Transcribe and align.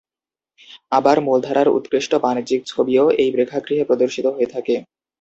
আবার 0.91 1.17
মূলধারার 1.25 1.67
উৎকৃষ্ট 1.77 2.11
বাণিজ্যিক 2.23 2.61
ছবিও 2.67 3.05
এই 3.21 3.29
প্রেক্ষাগৃহে 3.35 3.87
প্রদর্শিত 3.89 4.25
হয়ে 4.27 4.51
থাকে। 4.53 4.75